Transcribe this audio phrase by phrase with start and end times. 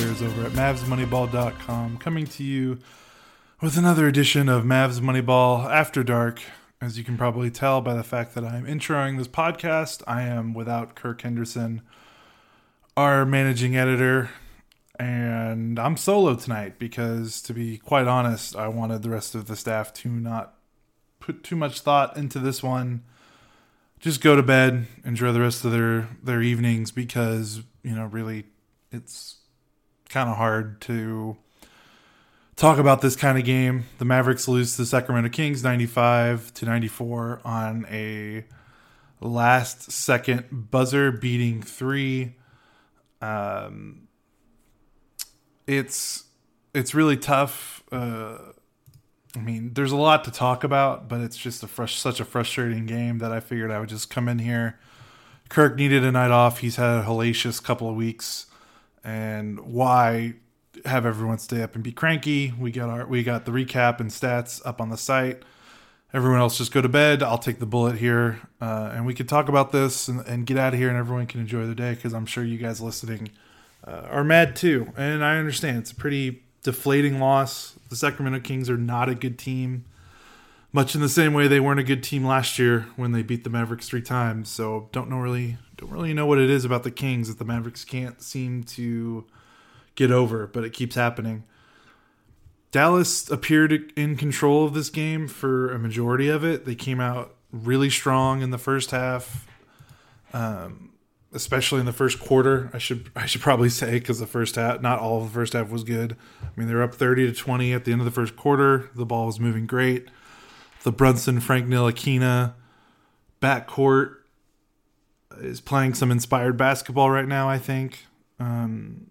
[0.00, 2.78] Editors over at MavsMoneyball.com, coming to you
[3.60, 6.40] with another edition of Mavs Moneyball After Dark.
[6.80, 10.54] As you can probably tell by the fact that I'm introing this podcast, I am
[10.54, 11.82] without Kirk Henderson,
[12.96, 14.30] our managing editor,
[14.98, 19.56] and I'm solo tonight because, to be quite honest, I wanted the rest of the
[19.56, 20.54] staff to not
[21.18, 23.02] put too much thought into this one
[23.98, 28.44] just go to bed, enjoy the rest of their their evenings because you know really
[28.90, 29.39] it's
[30.10, 31.36] kind of hard to
[32.56, 33.84] talk about this kind of game.
[33.98, 38.44] The Mavericks lose to the Sacramento Kings 95 to 94 on a
[39.20, 42.34] last second buzzer beating 3
[43.20, 44.08] um
[45.66, 46.24] it's
[46.72, 48.38] it's really tough uh
[49.36, 52.24] I mean, there's a lot to talk about, but it's just a frus- such a
[52.24, 54.78] frustrating game that I figured I would just come in here.
[55.48, 56.58] Kirk needed a night off.
[56.58, 58.46] He's had a hellacious couple of weeks,
[59.04, 60.34] and why
[60.84, 62.52] have everyone stay up and be cranky?
[62.58, 65.42] We got our we got the recap and stats up on the site.
[66.12, 67.22] Everyone else just go to bed.
[67.22, 70.58] I'll take the bullet here, uh, and we can talk about this and, and get
[70.58, 73.30] out of here, and everyone can enjoy the day because I'm sure you guys listening
[73.86, 77.78] uh, are mad too, and I understand it's a pretty deflating loss.
[77.88, 79.84] The Sacramento Kings are not a good team,
[80.72, 83.44] much in the same way they weren't a good team last year when they beat
[83.44, 84.48] the Mavericks three times.
[84.48, 87.44] So don't know really don't really know what it is about the Kings that the
[87.44, 89.26] Mavericks can't seem to
[89.94, 91.44] get over, but it keeps happening.
[92.70, 96.64] Dallas appeared in control of this game for a majority of it.
[96.64, 99.46] They came out really strong in the first half.
[100.32, 100.90] Um,
[101.32, 102.70] especially in the first quarter.
[102.72, 105.52] I should I should probably say because the first half, not all of the first
[105.52, 106.16] half was good.
[106.42, 108.90] I mean, they're up thirty to twenty at the end of the first quarter.
[108.94, 110.08] The ball was moving great.
[110.82, 112.54] The Brunson Frank Ntilikina
[113.40, 114.16] backcourt
[115.38, 117.48] is playing some inspired basketball right now.
[117.48, 118.06] I think
[118.38, 119.10] um,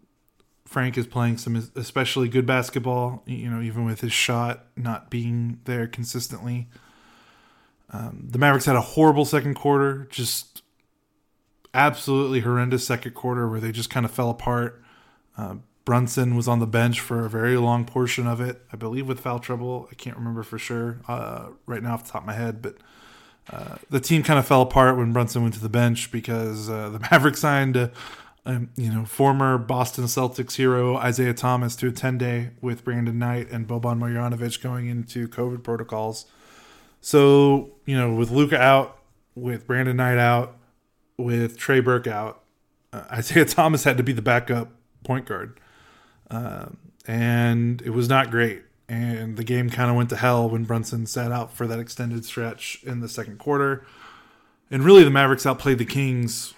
[0.66, 3.24] Frank is playing some especially good basketball.
[3.25, 6.68] You know, even with his shot not being there consistently.
[7.92, 10.07] Um, the Mavericks had a horrible second quarter.
[10.12, 10.62] Just
[11.74, 14.81] absolutely horrendous second quarter where they just kind of fell apart.
[15.38, 15.56] Uh,
[15.86, 19.19] Brunson was on the bench for a very long portion of it, I believe, with
[19.19, 19.88] foul trouble.
[19.92, 22.77] I can't remember for sure uh, right now off the top of my head, but
[23.51, 26.89] uh, the team kind of fell apart when Brunson went to the bench because uh,
[26.89, 32.51] the Mavericks signed, you know, former Boston Celtics hero Isaiah Thomas to a 10 day
[32.62, 36.25] with Brandon Knight and Boban Marjanovic going into COVID protocols.
[37.01, 39.00] So, you know, with Luka out,
[39.36, 40.57] with Brandon Knight out,
[41.18, 42.44] with Trey Burke out,
[42.94, 44.69] uh, Isaiah Thomas had to be the backup
[45.03, 45.59] point guard.
[46.30, 46.77] Um,
[47.07, 51.06] and it was not great and the game kind of went to hell when Brunson
[51.06, 53.86] sat out for that extended stretch in the second quarter.
[54.71, 56.53] And really, the Mavericks outplayed the Kings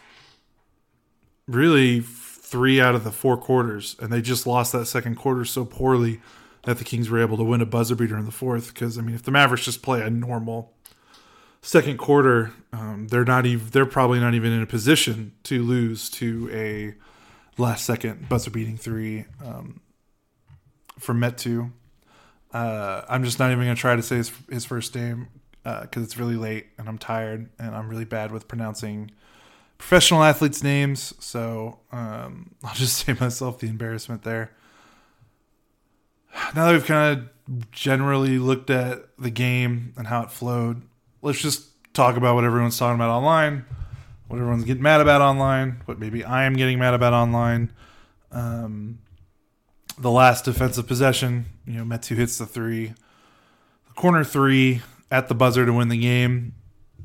[1.47, 5.65] really three out of the four quarters, and they just lost that second quarter so
[5.65, 6.21] poorly
[6.63, 8.73] that the Kings were able to win a buzzer beater in the fourth.
[8.73, 10.73] Because I mean, if the Mavericks just play a normal
[11.61, 16.09] second quarter, um, they're not even they're probably not even in a position to lose
[16.11, 16.93] to a
[17.61, 19.81] last second buzzer beating three um,
[20.97, 21.71] from Metu.
[22.53, 25.27] Uh, I'm just not even gonna try to say his his first name
[25.63, 29.11] because uh, it's really late and I'm tired and I'm really bad with pronouncing
[29.77, 31.13] professional athletes' names.
[31.19, 34.51] So um, I'll just save myself the embarrassment there.
[36.55, 40.81] Now that we've kind of generally looked at the game and how it flowed,
[41.21, 43.65] let's just talk about what everyone's talking about online,
[44.27, 47.73] what everyone's getting mad about online, what maybe I am getting mad about online.
[48.31, 48.99] Um,
[49.97, 52.93] the last defensive possession, you know, Metu hits the three,
[53.87, 56.53] the corner three at the buzzer to win the game.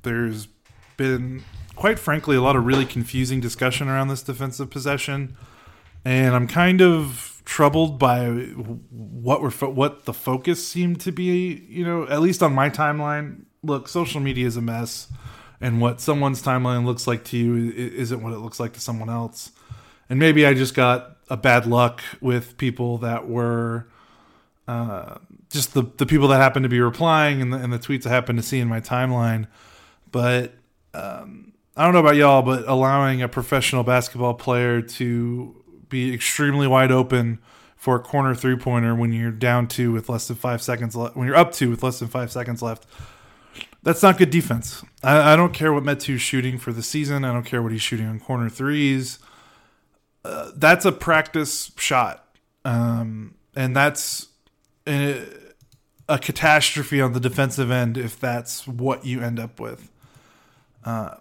[0.02, 0.48] There's
[0.96, 5.36] been, quite frankly, a lot of really confusing discussion around this defensive possession,
[6.04, 8.28] and I'm kind of troubled by
[8.90, 11.64] what we're what the focus seemed to be.
[11.68, 13.44] You know, at least on my timeline.
[13.62, 15.08] Look, social media is a mess,
[15.60, 19.10] and what someone's timeline looks like to you isn't what it looks like to someone
[19.10, 19.50] else.
[20.08, 23.88] And maybe I just got a bad luck with people that were
[24.68, 25.18] uh,
[25.50, 28.10] just the the people that happen to be replying and the, and the tweets I
[28.10, 29.46] happen to see in my timeline.
[30.10, 30.54] But
[30.94, 36.66] um, I don't know about y'all, but allowing a professional basketball player to be extremely
[36.66, 37.38] wide open
[37.76, 41.16] for a corner three pointer when you're down two with less than five seconds left,
[41.16, 42.86] when you're up two with less than five seconds left,
[43.82, 44.82] that's not good defense.
[45.02, 47.24] I, I don't care what Metu's shooting for the season.
[47.24, 49.18] I don't care what he's shooting on corner threes
[50.56, 52.24] that's a practice shot,
[52.64, 54.28] um, and that's
[54.86, 55.26] a,
[56.08, 59.90] a, catastrophe on the defensive end if that's what you end up with.
[60.84, 61.16] Uh,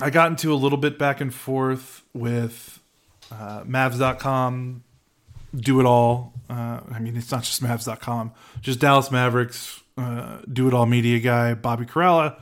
[0.00, 2.80] I got into a little bit back and forth with
[3.32, 4.84] uh, Mavs.com,
[5.56, 6.34] do it all.
[6.48, 11.18] Uh, I mean, it's not just Mavs.com, just Dallas Mavericks, uh, do it all media
[11.18, 12.40] guy, Bobby Karalla,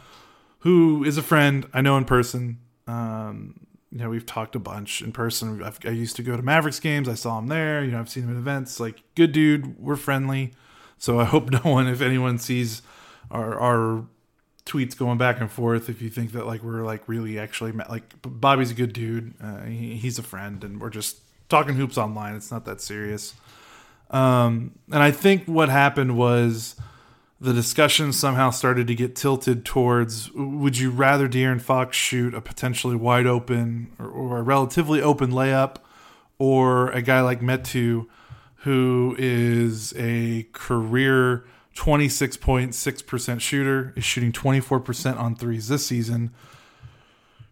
[0.60, 2.58] who is a friend I know in person.
[2.86, 5.62] Um, you know, we've talked a bunch in person.
[5.62, 7.08] I've, i used to go to Mavericks games.
[7.08, 7.84] I saw him there.
[7.84, 8.80] You know, I've seen him at events.
[8.80, 9.78] Like, good dude.
[9.78, 10.52] We're friendly.
[10.98, 12.82] So I hope no one, if anyone sees
[13.30, 14.04] our our
[14.64, 18.20] tweets going back and forth, if you think that like we're like really actually like
[18.22, 19.34] Bobby's a good dude.
[19.40, 22.34] Uh, he, he's a friend, and we're just talking hoops online.
[22.34, 23.34] It's not that serious.
[24.10, 26.76] Um, and I think what happened was
[27.40, 32.40] the discussion somehow started to get tilted towards would you rather De'Aaron Fox shoot a
[32.40, 35.76] potentially wide open or, or, a relatively open layup
[36.38, 38.06] or a guy like Metu
[38.60, 41.44] who is a career
[41.74, 46.30] 26.6% shooter is shooting 24% on threes this season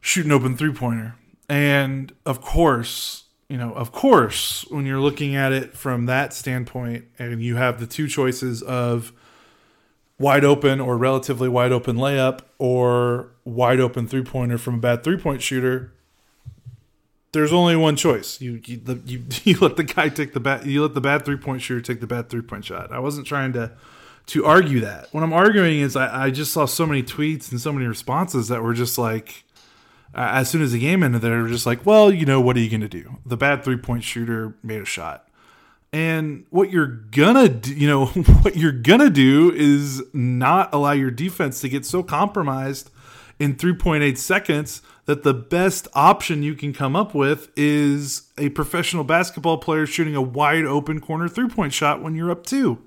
[0.01, 1.15] shoot an open three pointer
[1.49, 7.05] and of course you know of course when you're looking at it from that standpoint
[7.19, 9.12] and you have the two choices of
[10.18, 15.04] wide open or relatively wide open layup or wide open three pointer from a bad
[15.04, 15.92] three point shooter,
[17.33, 18.40] there's only one choice.
[18.40, 21.25] You you, the, you you let the guy take the bad you let the bad
[21.25, 22.92] three point shooter take the bad three point shot.
[22.92, 23.73] I wasn't trying to
[24.26, 25.12] to argue that.
[25.12, 28.49] What I'm arguing is I, I just saw so many tweets and so many responses
[28.49, 29.44] that were just like
[30.14, 32.61] as soon as the game ended, they were just like, well, you know, what are
[32.61, 33.16] you going to do?
[33.26, 35.24] The bad three point shooter made a shot.
[35.95, 38.07] And what you're gonna do, you know,
[38.43, 42.91] what you're gonna do is not allow your defense to get so compromised
[43.39, 49.05] in 3.8 seconds that the best option you can come up with is a professional
[49.05, 52.83] basketball player shooting a wide open corner three point shot when you're up two.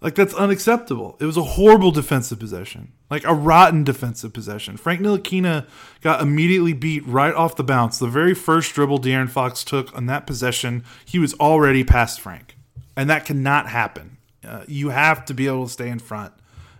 [0.00, 1.16] Like that's unacceptable.
[1.20, 4.76] It was a horrible defensive possession, like a rotten defensive possession.
[4.76, 5.66] Frank Ntilikina
[6.02, 7.98] got immediately beat right off the bounce.
[7.98, 12.56] The very first dribble De'Aaron Fox took on that possession, he was already past Frank,
[12.96, 14.18] and that cannot happen.
[14.46, 16.32] Uh, you have to be able to stay in front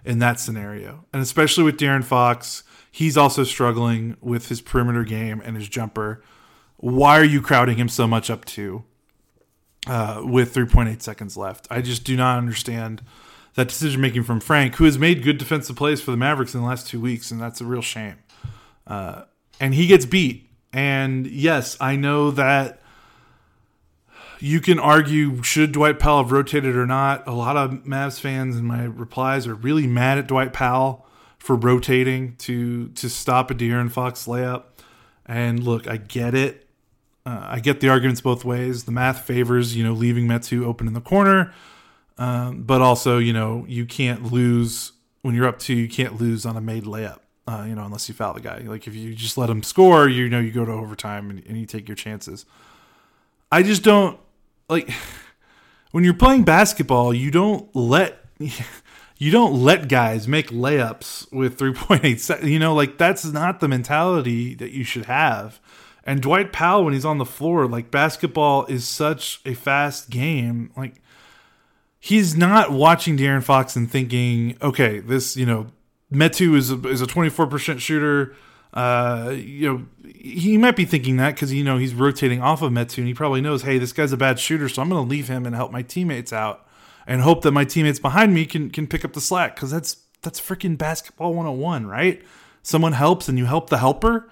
[0.04, 5.42] in that scenario, and especially with De'Aaron Fox, he's also struggling with his perimeter game
[5.44, 6.22] and his jumper.
[6.76, 8.84] Why are you crowding him so much up two?
[9.86, 11.66] Uh, with 3.8 seconds left.
[11.70, 13.02] I just do not understand
[13.54, 16.60] that decision making from Frank, who has made good defensive plays for the Mavericks in
[16.60, 18.16] the last two weeks, and that's a real shame.
[18.86, 19.22] Uh,
[19.60, 20.48] and he gets beat.
[20.72, 22.80] And yes, I know that
[24.40, 27.26] you can argue should Dwight Powell have rotated or not.
[27.26, 31.06] A lot of Mavs fans in my replies are really mad at Dwight Powell
[31.38, 34.64] for rotating to to stop a De'Aaron Fox layup.
[35.26, 36.67] And look, I get it.
[37.28, 38.84] Uh, I get the arguments both ways.
[38.84, 41.52] The math favors you know leaving Metu open in the corner,
[42.16, 45.74] um, but also you know you can't lose when you're up two.
[45.74, 47.18] You can't lose on a made layup.
[47.46, 48.60] Uh, you know, unless you foul the guy.
[48.60, 51.58] Like if you just let him score, you know, you go to overtime and, and
[51.58, 52.46] you take your chances.
[53.52, 54.18] I just don't
[54.70, 54.90] like
[55.90, 62.18] when you're playing basketball, you don't let you don't let guys make layups with 3.8
[62.18, 62.50] seconds.
[62.50, 65.60] You know, like that's not the mentality that you should have.
[66.08, 70.70] And Dwight Powell, when he's on the floor, like basketball is such a fast game.
[70.74, 71.02] Like
[72.00, 75.66] he's not watching De'Aaron Fox and thinking, okay, this, you know,
[76.10, 78.34] Metu is a, is a 24% shooter.
[78.72, 82.72] Uh, you know, he might be thinking that because you know he's rotating off of
[82.72, 85.10] Metu, and he probably knows, hey, this guy's a bad shooter, so I'm going to
[85.10, 86.66] leave him and help my teammates out,
[87.06, 89.98] and hope that my teammates behind me can can pick up the slack because that's
[90.22, 92.22] that's freaking basketball 101, right?
[92.62, 94.30] Someone helps and you help the helper.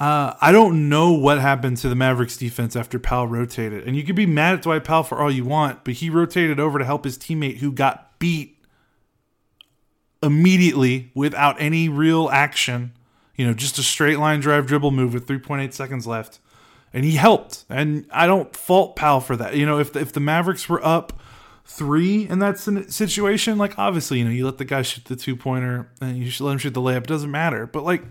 [0.00, 4.02] Uh, I don't know what happened to the Mavericks defense after Powell rotated, and you
[4.02, 6.84] could be mad at Dwight Powell for all you want, but he rotated over to
[6.84, 8.56] help his teammate who got beat
[10.22, 12.92] immediately without any real action
[13.40, 16.40] you know, just a straight line drive dribble move with 3.8 seconds left.
[16.92, 17.64] And he helped.
[17.70, 19.56] And I don't fault Powell for that.
[19.56, 21.22] You know, if the, if the Mavericks were up
[21.64, 25.36] three in that situation, like obviously, you know, you let the guy shoot the two
[25.36, 26.98] pointer and you should let him shoot the layup.
[26.98, 27.66] It doesn't matter.
[27.66, 28.02] But like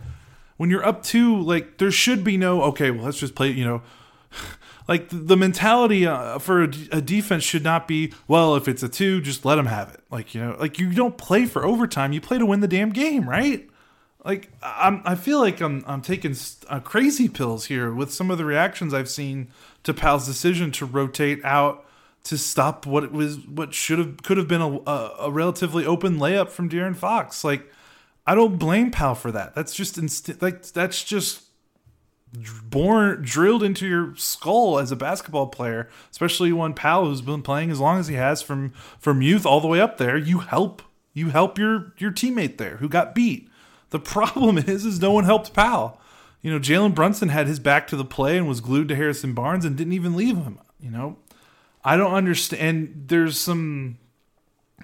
[0.60, 3.64] when you're up two, like there should be no, okay, well, let's just play, you
[3.64, 3.82] know,
[4.90, 6.68] like the mentality uh, for a,
[7.02, 10.34] defense should not be well if it's a two just let them have it like
[10.34, 13.30] you know like you don't play for overtime you play to win the damn game
[13.30, 13.70] right
[14.26, 16.36] like I'm, I feel like I'm, I'm taking
[16.68, 19.48] uh, crazy pills here with some of the reactions I've seen
[19.84, 21.86] to Powell's decision to rotate out
[22.26, 26.18] to stop what was what should have could have been a, a, a relatively open
[26.18, 27.44] layup from De'Aaron Fox.
[27.44, 27.72] Like
[28.30, 29.56] I don't blame Powell for that.
[29.56, 29.98] That's just
[30.42, 31.46] like that's just
[32.64, 37.72] born drilled into your skull as a basketball player, especially one Powell who's been playing
[37.72, 38.70] as long as he has from
[39.00, 40.16] from youth all the way up there.
[40.16, 40.84] You help
[41.14, 43.50] you help your your teammate there who got beat
[43.90, 46.00] the problem is, is no one helped Powell.
[46.42, 49.34] You know, Jalen Brunson had his back to the play and was glued to Harrison
[49.34, 50.60] Barnes and didn't even leave him.
[50.80, 51.18] You know,
[51.84, 53.06] I don't understand.
[53.08, 53.98] There's some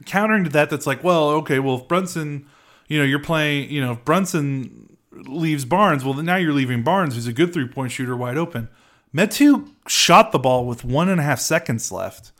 [0.06, 0.70] countering to that.
[0.70, 2.48] That's like, well, okay, well, if Brunson,
[2.88, 7.16] you know, you're playing, you know, if Brunson leaves Barnes, well, now you're leaving Barnes,
[7.16, 8.70] who's a good three point shooter, wide open.
[9.14, 12.32] Metu shot the ball with one and a half seconds left.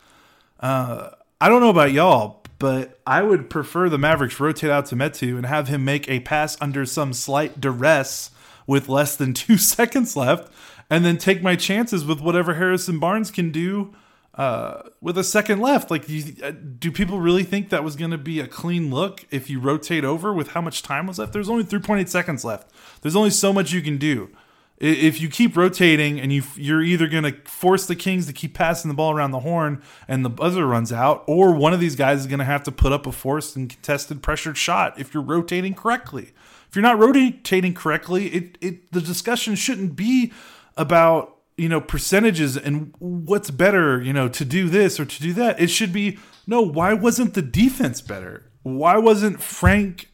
[0.60, 1.10] Uh,
[1.40, 5.36] I don't know about y'all, but I would prefer the Mavericks rotate out to Metu
[5.36, 8.30] and have him make a pass under some slight duress
[8.66, 10.52] with less than two seconds left,
[10.90, 13.94] and then take my chances with whatever Harrison Barnes can do
[14.36, 15.90] uh, with a second left.
[15.90, 19.24] Like, do, uh, do people really think that was going to be a clean look
[19.30, 21.32] if you rotate over with how much time was left?
[21.32, 22.70] There's only 3.8 seconds left.
[23.02, 24.30] There's only so much you can do
[24.78, 28.54] if you keep rotating and you you're either going to force the Kings to keep
[28.54, 31.96] passing the ball around the horn and the buzzer runs out, or one of these
[31.96, 35.14] guys is going to have to put up a forced and contested pressured shot if
[35.14, 36.32] you're rotating correctly.
[36.68, 40.32] If you're not rotating correctly, it it the discussion shouldn't be
[40.76, 45.32] about you know percentages and what's better you know to do this or to do
[45.34, 45.60] that.
[45.60, 46.60] It should be no.
[46.62, 48.50] Why wasn't the defense better?
[48.62, 50.10] Why wasn't Frank?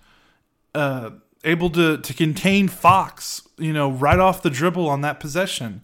[0.75, 1.11] Uh,
[1.45, 5.83] able to to contain Fox, you know, right off the dribble on that possession.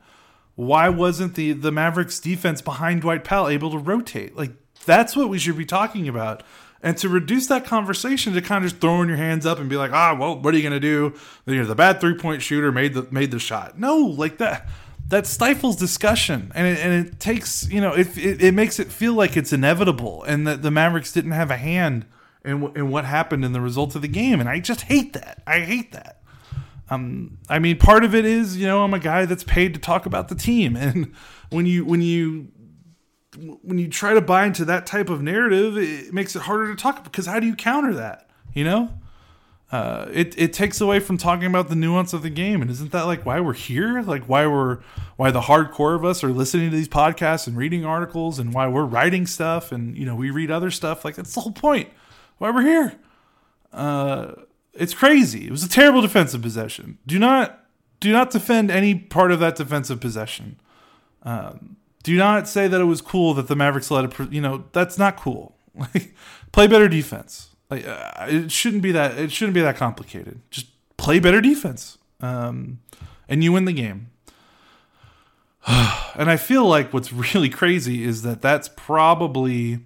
[0.54, 4.36] Why wasn't the the Mavericks defense behind Dwight Powell able to rotate?
[4.36, 4.52] Like
[4.84, 6.42] that's what we should be talking about.
[6.80, 9.76] And to reduce that conversation to kind of just throwing your hands up and be
[9.76, 11.14] like, ah, well, what are you gonna do?
[11.46, 13.78] You know, the bad three point shooter made the made the shot.
[13.78, 14.68] No, like that
[15.08, 18.88] that stifles discussion and it, and it takes you know it, it, it makes it
[18.88, 22.06] feel like it's inevitable and that the Mavericks didn't have a hand
[22.44, 24.40] and, and what happened in the results of the game.
[24.40, 25.42] And I just hate that.
[25.46, 26.22] I hate that.
[26.90, 29.80] Um, I mean, part of it is, you know, I'm a guy that's paid to
[29.80, 31.14] talk about the team, and
[31.50, 32.48] when you when you
[33.36, 36.82] when you try to buy into that type of narrative, it makes it harder to
[36.82, 38.30] talk because how do you counter that?
[38.54, 38.90] You know,
[39.70, 42.90] uh, it it takes away from talking about the nuance of the game, and isn't
[42.92, 44.00] that like why we're here?
[44.00, 44.78] Like why we're
[45.16, 48.66] why the hardcore of us are listening to these podcasts and reading articles, and why
[48.66, 51.04] we're writing stuff, and you know we read other stuff.
[51.04, 51.90] Like that's the whole point
[52.38, 52.94] why we're here.
[53.70, 54.32] Uh,
[54.72, 55.46] it's crazy.
[55.48, 56.96] It was a terrible defensive possession.
[57.06, 57.62] Do not
[58.00, 60.58] do not defend any part of that defensive possession.
[61.24, 64.32] Um, do not say that it was cool that the Mavericks let it.
[64.32, 65.54] You know that's not cool.
[65.94, 66.12] Like,
[66.50, 67.47] play better defense.
[67.70, 69.18] Like, uh, it shouldn't be that.
[69.18, 70.40] It shouldn't be that complicated.
[70.50, 72.80] Just play better defense, um,
[73.28, 74.10] and you win the game.
[75.66, 79.80] and I feel like what's really crazy is that that's probably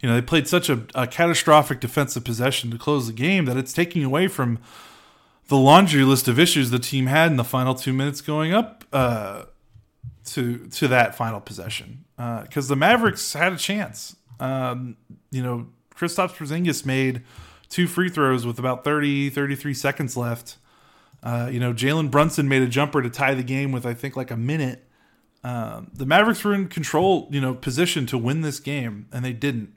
[0.00, 3.56] you know, they played such a, a, catastrophic defensive possession to close the game that
[3.56, 4.58] it's taking away from
[5.48, 8.84] the laundry list of issues the team had in the final two minutes going up
[8.92, 9.44] uh,
[10.24, 12.04] to to that final possession.
[12.16, 14.16] Because uh, the Mavericks had a chance.
[14.38, 14.96] Um,
[15.30, 17.22] you know, Kristaps Porzingis made
[17.68, 20.56] two free throws with about 30, 33 seconds left.
[21.22, 24.16] Uh, you know, Jalen Brunson made a jumper to tie the game with I think
[24.16, 24.84] like a minute.
[25.42, 29.32] Um, the Mavericks were in control, you know, position to win this game, and they
[29.32, 29.72] didn't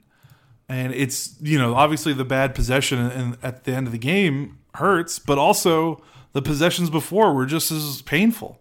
[0.70, 5.18] and it's you know obviously the bad possession at the end of the game hurts,
[5.18, 6.00] but also
[6.32, 8.58] the possessions before were just as painful.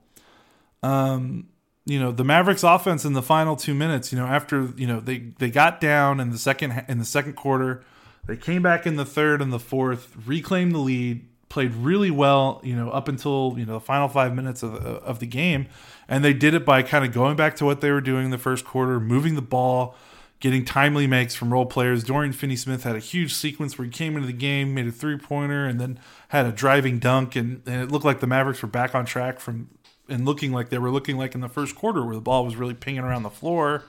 [0.82, 1.50] Um,
[1.90, 4.12] you know the Mavericks offense in the final two minutes.
[4.12, 7.34] You know after you know they they got down in the second in the second
[7.34, 7.84] quarter,
[8.28, 12.62] they came back in the third and the fourth, reclaimed the lead, played really well.
[12.64, 15.68] You know up until you know the final five minutes of of the game,
[16.08, 18.32] and they did it by kind of going back to what they were doing in
[18.32, 19.96] the first quarter, moving the ball
[20.40, 22.04] getting timely makes from role players.
[22.04, 24.92] Dorian Finney Smith had a huge sequence where he came into the game, made a
[24.92, 28.62] three pointer, and then had a driving dunk, and, and, it looked like the Mavericks
[28.62, 29.68] were back on track from
[30.10, 32.56] and looking like they were looking like in the first quarter where the ball was
[32.56, 33.84] really pinging around the floor.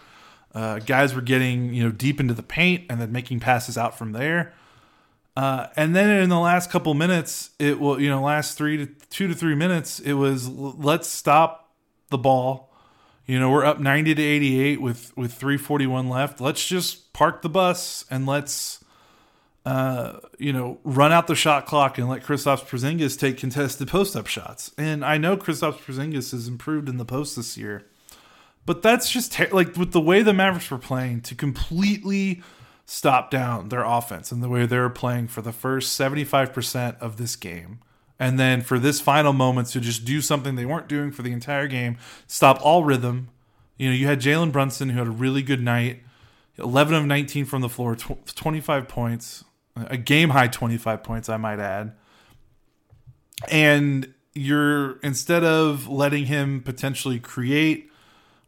[0.54, 3.96] Uh, guys were getting you know deep into the paint and then making passes out
[3.96, 4.52] from there.
[5.36, 8.86] Uh, and then in the last couple minutes, it will you know last three to
[9.10, 11.72] two to three minutes, it was let's stop
[12.10, 12.70] the ball
[13.30, 16.40] you know, we're up 90 to 88 with with 341 left.
[16.40, 18.82] Let's just park the bus and let's
[19.66, 24.26] uh, you know, run out the shot clock and let Kristaps Porzingis take contested post-up
[24.26, 24.72] shots.
[24.78, 27.86] And I know Kristaps Porzingis has improved in the post this year.
[28.66, 32.42] But that's just ter- like with the way the Mavericks were playing to completely
[32.84, 37.16] stop down their offense and the way they were playing for the first 75% of
[37.16, 37.80] this game
[38.20, 41.32] and then for this final moment to just do something they weren't doing for the
[41.32, 43.30] entire game, stop all rhythm.
[43.78, 46.02] You know, you had Jalen Brunson who had a really good night,
[46.58, 49.44] 11 of 19 from the floor, 25 points,
[49.88, 51.92] a game high 25 points, I might add.
[53.50, 57.90] And you're instead of letting him potentially create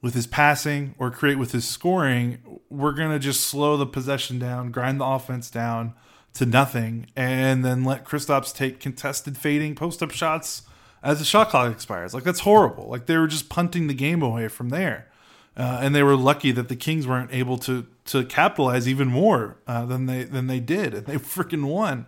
[0.00, 4.38] with his passing or create with his scoring, we're going to just slow the possession
[4.38, 5.94] down, grind the offense down
[6.34, 10.62] to nothing, and then let Kristaps take contested fading post up shots
[11.02, 12.14] as the shot clock expires.
[12.14, 12.88] Like that's horrible.
[12.88, 15.08] Like they were just punting the game away from there,
[15.56, 19.58] uh, and they were lucky that the Kings weren't able to to capitalize even more
[19.66, 22.06] uh, than they than they did, and they freaking won.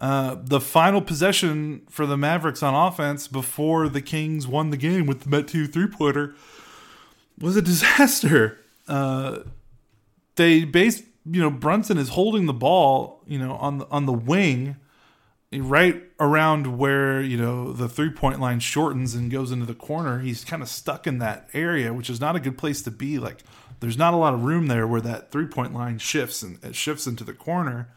[0.00, 5.06] Uh, the final possession for the Mavericks on offense before the Kings won the game
[5.06, 6.34] with the Metu three pointer
[7.38, 8.58] was a disaster.
[8.88, 9.40] Uh,
[10.36, 14.12] they based you know Brunson is holding the ball, you know, on the on the
[14.12, 14.76] wing,
[15.52, 20.20] right around where you know the three point line shortens and goes into the corner.
[20.20, 23.18] He's kind of stuck in that area, which is not a good place to be.
[23.18, 23.42] Like
[23.80, 26.74] there's not a lot of room there where that three point line shifts and it
[26.74, 27.88] shifts into the corner.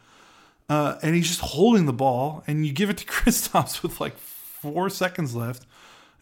[0.69, 4.17] Uh, and he's just holding the ball, and you give it to Kristaps with like
[4.17, 5.65] four seconds left,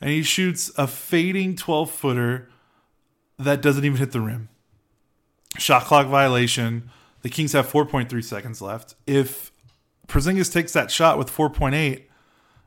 [0.01, 2.49] and he shoots a fading 12 footer
[3.37, 4.49] that doesn't even hit the rim.
[5.57, 6.89] Shot clock violation.
[7.21, 8.95] The Kings have 4.3 seconds left.
[9.05, 9.51] If
[10.07, 12.03] Porzingis takes that shot with 4.8,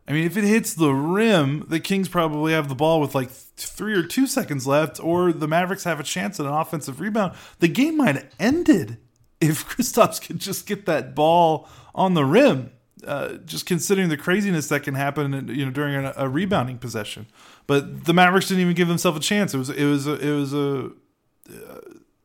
[0.06, 3.30] I mean, if it hits the rim, the Kings probably have the ball with like
[3.30, 7.34] three or two seconds left, or the Mavericks have a chance at an offensive rebound.
[7.60, 8.98] The game might have ended
[9.40, 12.70] if Kristaps could just get that ball on the rim.
[13.04, 17.26] Uh, just considering the craziness that can happen, you know, during a, a, rebounding possession.
[17.66, 19.52] But the Mavericks didn't even give themselves a chance.
[19.52, 20.90] It was it was a, it was a
[21.50, 21.80] uh,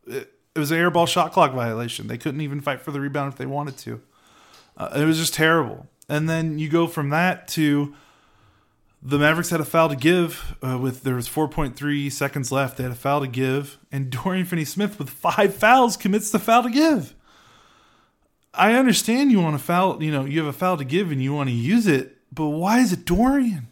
[0.08, 2.08] it, was an airball shot clock violation.
[2.08, 4.02] They couldn't even fight for the rebound if they wanted to.
[4.78, 5.88] Uh, it was just terrible.
[6.10, 7.93] And then you go from that to
[9.02, 12.78] the Mavericks had a foul to give uh, with there was 4.3 seconds left.
[12.78, 16.63] They had a foul to give, and Dorian Finney-Smith with five fouls commits the foul
[16.63, 17.15] to give.
[18.54, 21.22] I understand you want to foul, you know, you have a foul to give and
[21.22, 23.72] you want to use it, but why is it Dorian?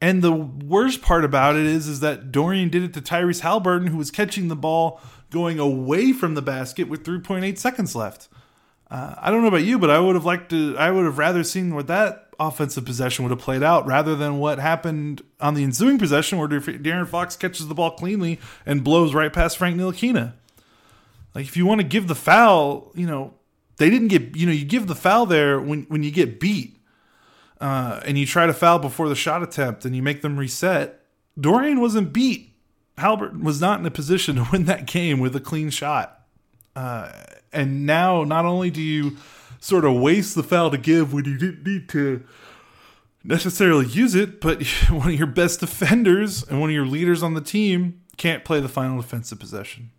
[0.00, 3.88] And the worst part about it is, is that Dorian did it to Tyrese Haliburton,
[3.88, 8.28] who was catching the ball going away from the basket with 3.8 seconds left.
[8.90, 10.76] Uh, I don't know about you, but I would have liked to.
[10.76, 14.38] I would have rather seen what that offensive possession would have played out rather than
[14.38, 19.14] what happened on the ensuing possession where De'Aaron Fox catches the ball cleanly and blows
[19.14, 20.32] right past Frank Ntilikina.
[21.34, 23.34] Like if you want to give the foul, you know
[23.76, 24.36] they didn't get.
[24.36, 26.76] You know you give the foul there when when you get beat,
[27.60, 31.04] uh, and you try to foul before the shot attempt and you make them reset.
[31.38, 32.50] Dorian wasn't beat
[33.00, 36.20] Haliburton was not in a position to win that game with a clean shot.
[36.76, 37.10] Uh,
[37.52, 39.16] and now, not only do you
[39.60, 42.24] sort of waste the foul to give when you didn't need to
[43.22, 47.34] necessarily use it, but one of your best defenders and one of your leaders on
[47.34, 49.90] the team can't play the final defensive possession.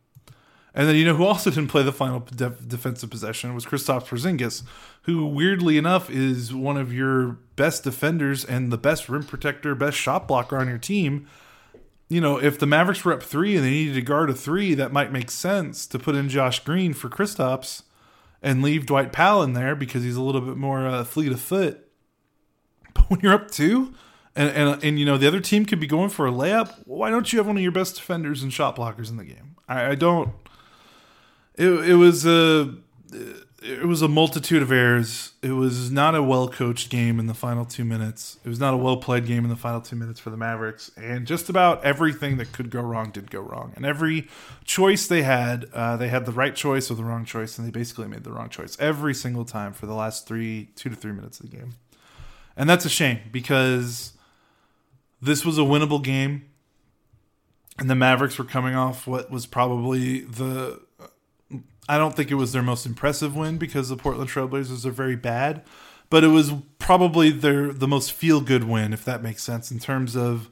[0.74, 4.06] And then you know who also didn't play the final def- defensive possession was Kristaps
[4.06, 4.64] Porzingis,
[5.02, 9.98] who weirdly enough is one of your best defenders and the best rim protector, best
[9.98, 11.28] shot blocker on your team.
[12.12, 14.74] You know, if the Mavericks were up three and they needed to guard a three,
[14.74, 17.84] that might make sense to put in Josh Green for Kristaps
[18.42, 21.40] and leave Dwight Powell in there because he's a little bit more uh, fleet of
[21.40, 21.88] foot.
[22.94, 23.94] But when you're up two,
[24.36, 27.10] and, and and you know the other team could be going for a layup, why
[27.10, 29.56] don't you have one of your best defenders and shot blockers in the game?
[29.70, 30.34] I, I don't.
[31.56, 32.76] It it was a
[33.62, 35.34] it was a multitude of errors.
[35.44, 38.40] It was not a well coached game in the final two minutes.
[38.44, 40.90] It was not a well played game in the final two minutes for the Mavericks.
[40.98, 43.74] And just about everything that could go wrong did go wrong.
[43.76, 44.28] And every
[44.66, 47.72] choice they had, uh, they had the right choice or the wrong choice, and they
[47.72, 51.14] basically made the wrong choice every single time for the last three, two to three
[51.14, 51.76] minutes of the game.
[52.58, 54.14] And that's a shame because
[55.22, 56.46] this was a winnable game.
[57.78, 60.82] And the Mavericks were coming off what was probably the
[61.92, 65.18] I don't think it was their most impressive win because the Portland Trailblazers are very
[65.18, 65.62] bad,
[66.10, 69.80] but it was probably their the most feel good win, if that makes sense, in
[69.80, 70.50] terms of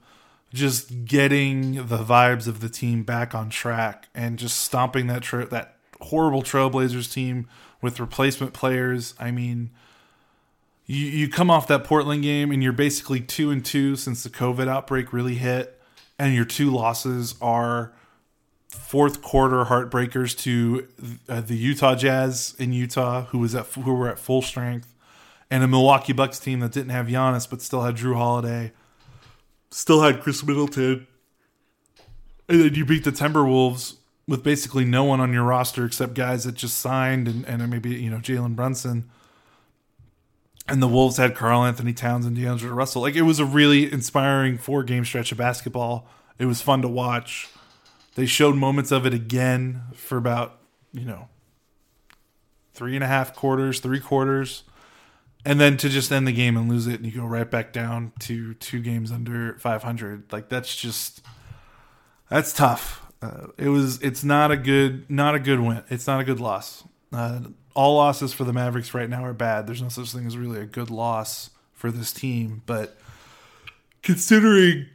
[0.54, 5.46] just getting the vibes of the team back on track and just stomping that tra-
[5.46, 7.48] that horrible Trailblazers team
[7.82, 9.14] with replacement players.
[9.18, 9.70] I mean,
[10.88, 14.30] you you come off that Portland game and you're basically two and two since the
[14.30, 15.82] COVID outbreak really hit,
[16.20, 17.94] and your two losses are
[18.70, 20.88] fourth quarter heartbreakers to
[21.28, 24.94] uh, the Utah Jazz in Utah, who was at who were at full strength,
[25.50, 28.72] and a Milwaukee Bucks team that didn't have Giannis but still had Jrue Holiday,
[29.72, 31.08] still had Khris Middleton,
[32.48, 33.96] and then you beat the Timberwolves
[34.28, 37.90] with basically no one on your roster except guys that just signed and, and maybe
[37.90, 39.10] you know Jalen Brunson.
[40.68, 43.02] And the Wolves had Karl-Anthony Towns and D'Angelo Russell.
[43.02, 46.08] Like it was a really inspiring four game stretch of basketball.
[46.38, 47.50] It was fun to watch
[48.20, 50.60] they showed moments of it again for about,
[50.92, 51.30] you know,
[52.74, 54.64] three and a half quarters, three quarters.
[55.46, 57.72] And then to just end the game and lose it and you go right back
[57.72, 60.34] down to two games under 500.
[60.34, 61.22] Like that's just,
[62.30, 63.10] that's tough.
[63.22, 65.84] Uh, it was, it's not a good, not a good win.
[65.90, 66.84] It's not a good loss.
[67.14, 67.40] Uh,
[67.74, 69.66] all losses for the Mavericks right now are bad.
[69.66, 72.64] There's no such thing as really a good loss for this team.
[72.66, 72.98] But
[74.04, 74.88] considering,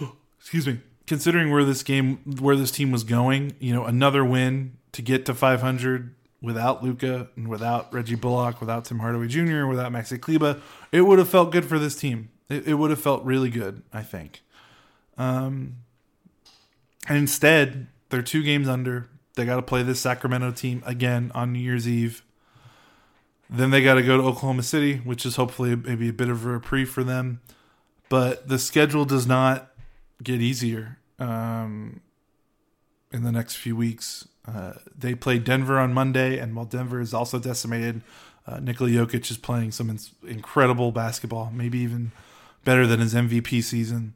[0.38, 4.76] excuse me, considering where this game, where this team was going, you know, another win
[4.92, 9.92] to get to 500 without Luka and without Reggie Bullock, without Tim Hardaway Jr., without
[9.92, 10.60] Maxi Kleber,
[10.92, 12.30] it would have felt good for this team.
[12.48, 14.42] It, it would have felt really good, I think.
[15.16, 15.76] Um,
[17.08, 19.08] and instead, they're two games under.
[19.34, 22.22] They got to play this Sacramento team again on New Year's Eve.
[23.50, 26.46] Then they got to go to Oklahoma City, which is hopefully maybe a bit of
[26.46, 27.40] a reprieve for them.
[28.08, 29.70] But the schedule does not
[30.22, 32.00] get easier um,
[33.12, 34.28] in the next few weeks.
[34.46, 38.02] Uh, they play Denver on Monday, and while Denver is also decimated,
[38.46, 42.12] uh, Nikola Jokic is playing some in- incredible basketball, maybe even
[42.64, 44.14] better than his MVP season.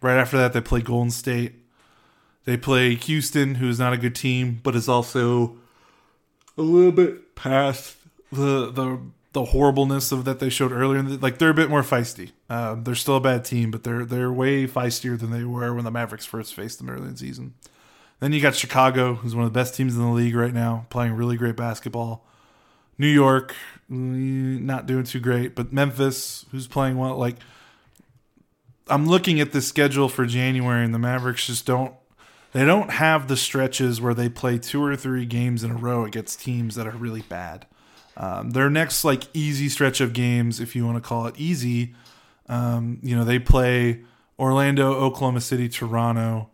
[0.00, 1.54] Right after that, they play Golden State.
[2.44, 5.56] They play Houston, who is not a good team, but is also
[6.56, 7.96] a little bit past
[8.32, 9.00] the the
[9.36, 11.02] the horribleness of that they showed earlier.
[11.02, 12.30] Like they're a bit more feisty.
[12.48, 15.84] Um, they're still a bad team, but they're they're way feistier than they were when
[15.84, 17.52] the Mavericks first faced them early in the season.
[18.18, 20.86] Then you got Chicago, who's one of the best teams in the league right now,
[20.88, 22.24] playing really great basketball.
[22.96, 23.54] New York,
[23.92, 27.18] mm, not doing too great, but Memphis, who's playing well.
[27.18, 27.36] Like
[28.88, 31.92] I'm looking at the schedule for January, and the Mavericks just don't.
[32.52, 36.06] They don't have the stretches where they play two or three games in a row
[36.06, 37.66] against teams that are really bad.
[38.16, 41.94] Um, their next like easy stretch of games, if you want to call it easy,
[42.48, 44.00] um, you know, they play
[44.38, 46.48] Orlando, Oklahoma City, Toronto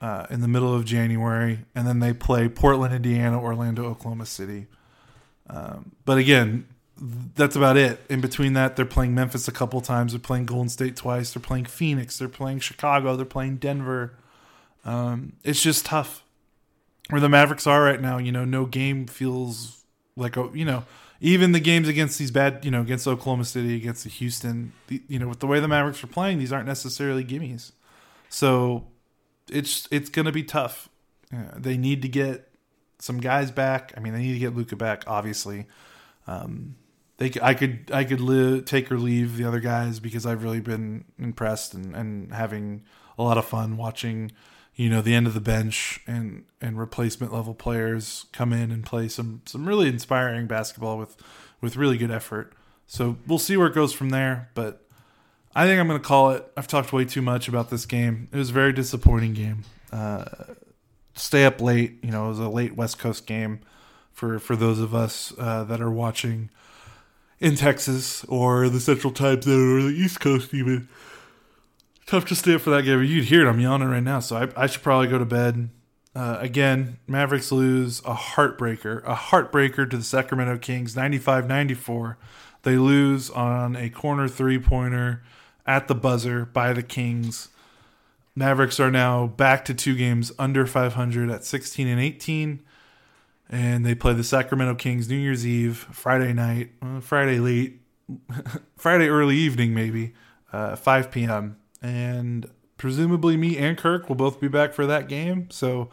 [0.00, 4.66] uh, in the middle of January, and then they play Portland, Indiana, Orlando, Oklahoma City.
[5.48, 6.66] Um, but again,
[7.34, 8.00] that's about it.
[8.08, 10.12] In between that, they're playing Memphis a couple times.
[10.12, 11.32] They're playing Golden State twice.
[11.32, 12.18] They're playing Phoenix.
[12.18, 13.16] They're playing Chicago.
[13.16, 14.14] They're playing Denver.
[14.84, 16.22] Um, it's just tough.
[17.08, 19.79] Where the Mavericks are right now, you know, no game feels
[20.20, 20.84] like a you know
[21.20, 25.02] even the games against these bad, you know, against Oklahoma City, against the Houston, the,
[25.06, 27.72] you know, with the way the Mavericks are playing, these aren't necessarily gimmies.
[28.30, 28.86] So
[29.50, 30.88] it's it's to be tough.
[31.30, 32.50] Yeah, they need to get
[32.98, 33.92] some guys back.
[33.96, 35.66] I mean, they need to get Luka back, obviously.
[36.26, 36.76] Um,
[37.18, 40.60] they I could I could live, take or leave the other guys because I've really
[40.60, 42.84] been impressed and, and having
[43.18, 44.32] a lot of fun watching
[44.80, 48.82] you know the end of the bench and and replacement level players come in and
[48.82, 51.18] play some some really inspiring basketball with
[51.60, 52.54] with really good effort.
[52.86, 54.86] So we'll see where it goes from there, but
[55.54, 56.50] I think I'm going to call it.
[56.56, 58.28] I've talked way too much about this game.
[58.32, 59.64] It was a very disappointing game.
[59.92, 60.24] Uh,
[61.12, 61.98] stay up late.
[62.02, 63.60] You know, it was a late West Coast game
[64.12, 66.48] for for those of us uh, that are watching
[67.38, 70.88] in Texas or the Central Time Zone or the East Coast even.
[72.10, 73.04] Tough to stay up for that game.
[73.04, 73.48] You'd hear it.
[73.48, 75.70] I'm yawning right now, so I, I should probably go to bed.
[76.12, 82.18] Uh, again, Mavericks lose a heartbreaker, a heartbreaker to the Sacramento Kings, 95 94.
[82.62, 85.22] They lose on a corner three pointer
[85.64, 87.50] at the buzzer by the Kings.
[88.34, 92.60] Mavericks are now back to two games under 500 at 16 and 18.
[93.48, 97.80] And they play the Sacramento Kings New Year's Eve, Friday night, uh, Friday late,
[98.76, 100.12] Friday early evening, maybe,
[100.52, 101.56] uh, 5 p.m.
[101.82, 105.50] And presumably me and Kirk will both be back for that game.
[105.50, 105.90] So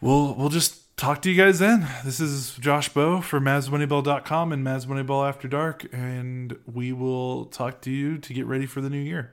[0.00, 1.86] we'll we'll just talk to you guys then.
[2.04, 7.80] This is Josh Bowe for MavsMoneyball.com and Mavs Moneyball After Dark, and we will talk
[7.82, 9.32] to you to get ready for the new year.